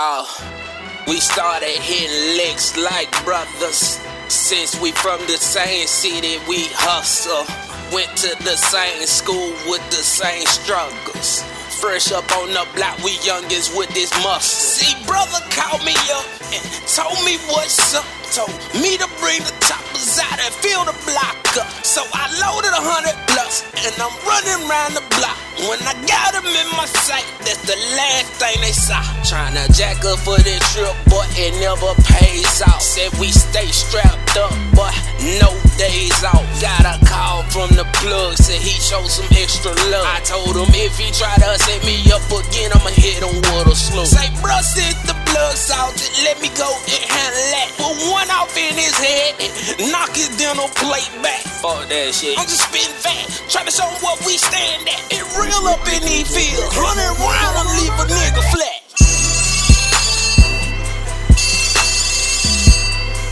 [0.00, 0.30] Oh,
[1.08, 3.98] we started hitting licks like brothers.
[4.28, 7.42] Since we from the same city, we hustle.
[7.92, 11.42] Went to the same school with the same struggles.
[11.80, 14.67] Fresh up on the block, we youngins with this muscle.
[14.78, 16.22] See, brother called me up
[16.54, 18.06] and told me what's up.
[18.30, 21.66] Told me to bring the choppers out and fill the block up.
[21.82, 25.34] So I loaded a hundred plus and I'm running around the block.
[25.66, 29.02] When I got them in my sight, that's the last thing they saw.
[29.26, 32.78] Tryna jack up for this trip, but it never pays off.
[32.78, 34.94] Said we stay strapped up, but
[35.42, 36.46] no days off.
[36.62, 40.06] Got a call from the plug, said he showed some extra love.
[40.06, 43.74] I told him if he try to set me up again, I'ma hit him with
[43.74, 44.06] a slow.
[44.06, 47.68] Say, bruh, since the plug salted, let me go and handle that.
[47.80, 49.50] Put one off in his head and
[49.90, 51.40] knock his dental plate back.
[51.64, 52.36] Fuck that shit.
[52.38, 55.00] I'm just spitting fat, trying to show him what we stand at.
[55.08, 58.76] It real up in these fields, running around and leave a nigga flat.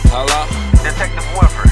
[0.09, 0.41] Hello?
[0.81, 1.69] Detective Winfrey,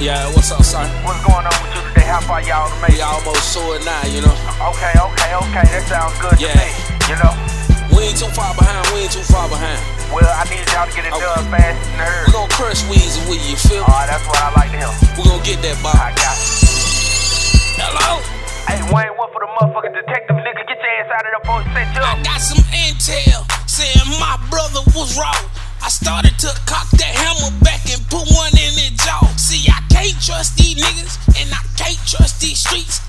[0.00, 0.86] Yeah, what's up, son?
[1.02, 2.06] what's going on with you today?
[2.06, 4.36] How far y'all to make We almost saw it now, you know.
[4.70, 5.64] Okay, okay, okay.
[5.72, 6.52] That sounds good Yeah.
[6.52, 6.70] to me.
[7.08, 7.73] You know?
[8.14, 9.74] Ain't too far behind, we ain't too far behind.
[10.14, 11.18] Well, I need y'all to get it Okay.
[11.18, 13.90] done fast and We gon' crush Weezy with you, feel me?
[13.90, 14.94] Alright, that's what I like to hear.
[15.18, 15.98] We gon' get that, Bob.
[15.98, 17.74] I got you.
[17.74, 18.22] Hello?
[18.70, 20.62] Hey, Wayne, what for the motherfucking detective nigga?
[20.62, 24.06] Get your ass out of there before it set you I got some intel saying
[24.22, 25.42] my brother was wrong.
[25.82, 29.26] I started to cock that hammer back and put one in his jaw.
[29.34, 33.02] See, I can't trust these niggas and I can't trust these streets.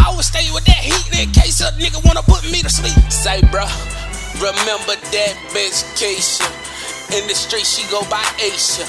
[0.00, 2.96] I always stay with that heat in case a nigga wanna put me to sleep.
[3.12, 3.68] Say, bruh,
[4.34, 6.46] remember that bitch Keisha.
[7.14, 8.82] In the street, she go by Aisha.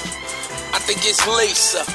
[0.74, 1.86] I think it's Lisa.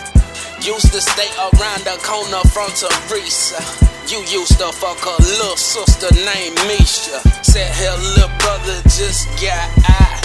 [0.64, 3.60] Used to stay around the corner from Teresa.
[4.08, 7.20] You used to fuck her little sister named Misha.
[7.44, 10.24] Said her little brother just got out.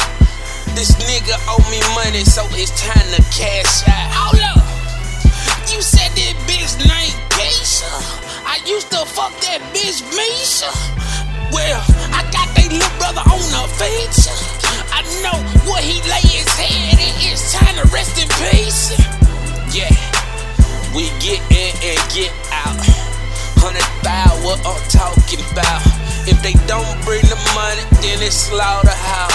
[0.78, 4.10] This nigga owe me money, so it's time to cash out.
[4.14, 4.62] Hold up.
[5.70, 7.90] You said that bitch named Keisha.
[8.46, 10.70] I used to fuck that bitch Misha.
[11.50, 11.82] Well,
[25.52, 25.82] about.
[26.28, 29.34] If they don't bring the money, then it's slaughterhouse.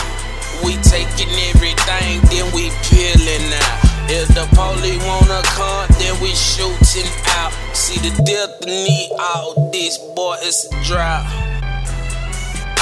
[0.64, 3.80] We taking everything, then we peeling out.
[4.08, 7.10] If the police wanna come, then we shooting
[7.40, 7.52] out.
[7.74, 11.26] See the death need all this, boy, it's a drought.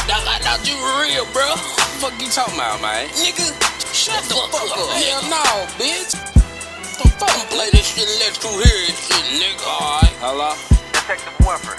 [0.09, 1.55] Dog, I thought you were real, bro.
[2.01, 3.07] Fuck you talking about, man?
[3.09, 3.53] Nigga,
[3.93, 4.89] shut the fuck up.
[4.97, 5.45] Hell no,
[5.77, 6.17] bitch.
[6.97, 9.61] The fuck play this shit and let you hear this shit, nigga.
[9.61, 10.13] Alright.
[10.19, 10.53] Hello?
[10.91, 11.77] Detective Winfrey,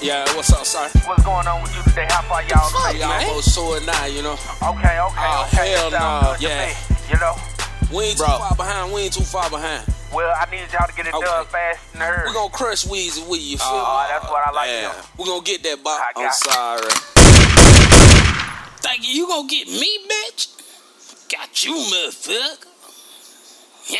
[0.00, 0.88] Yeah, what's up, sir?
[1.06, 2.06] what's going on with you today?
[2.08, 3.28] How far y'all Fuck, make man.
[3.28, 4.32] almost saw it now, you know.
[4.32, 5.70] Okay, okay, Oh, okay.
[5.72, 6.66] hell no, yeah.
[6.66, 6.72] me.
[7.10, 7.36] You know?
[7.92, 8.92] We ain't too far behind.
[8.94, 9.84] We ain't too far behind.
[10.12, 11.26] Well, I need y'all to get it Okay.
[11.26, 12.28] done fast and hurry.
[12.28, 14.80] We gonna crush Weezy with you, feel Oh, that's what I like Yeah.
[14.92, 15.02] hear.
[15.18, 16.00] We gonna get that, Bob.
[16.00, 16.90] I I'm got sorry.
[18.80, 19.14] Thank you.
[19.14, 20.48] You gonna get me, bitch?
[21.30, 22.66] Got you, motherfucker.
[23.88, 23.98] Yeah.